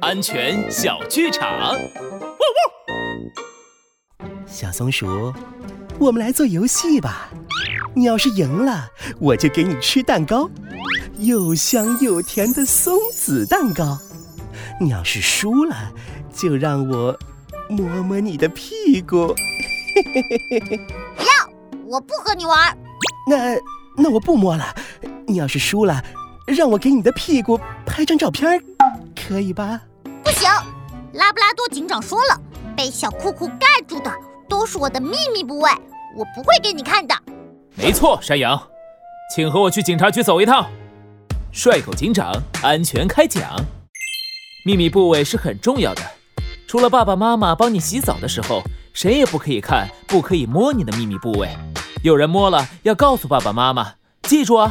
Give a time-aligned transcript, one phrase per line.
[0.00, 1.74] 安全小剧场。
[4.46, 5.32] 小松鼠，
[5.98, 7.28] 我们来做游戏吧。
[7.94, 8.88] 你要是赢了，
[9.18, 10.48] 我就给你吃蛋糕，
[11.18, 13.98] 又香又甜的松子蛋糕。
[14.80, 15.92] 你要是输了，
[16.32, 17.18] 就让我
[17.68, 19.26] 摸摸你的屁股。
[19.26, 21.28] 不 要，
[21.86, 22.76] 我不和你玩。
[23.28, 23.54] 那
[23.96, 24.74] 那我不摸了。
[25.26, 26.02] 你要是输了，
[26.46, 28.58] 让我给你的屁股拍张照片，
[29.28, 29.80] 可以吧？
[30.24, 30.50] 不行，
[31.14, 32.40] 拉布拉多警长说了，
[32.76, 34.12] 被小裤裤盖住的。
[34.48, 35.70] 都是我的秘密部位，
[36.14, 37.14] 我不会给你看的。
[37.74, 38.60] 没错，山羊，
[39.34, 40.70] 请和我去警察局走一趟。
[41.50, 43.42] 帅狗警长安全开讲。
[44.66, 46.02] 秘密部位是很重要的，
[46.68, 51.48] 除了爸爸妈妈帮你洗澡的时候，谁也不可以看，不可以摸你的秘密部位。
[52.02, 53.94] 有人摸了，要告诉爸爸妈妈，
[54.24, 54.70] 记住啊。